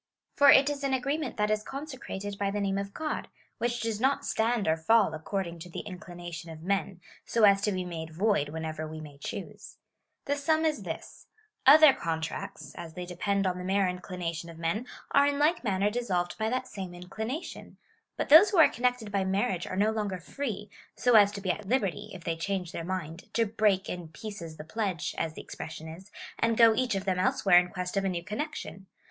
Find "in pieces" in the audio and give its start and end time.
23.87-24.57